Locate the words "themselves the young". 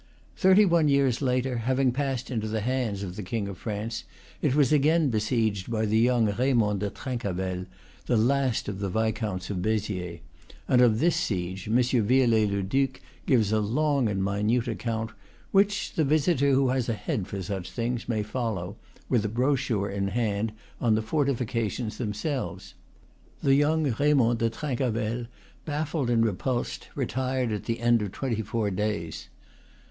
21.99-23.93